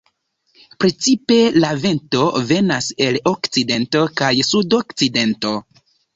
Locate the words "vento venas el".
1.83-3.21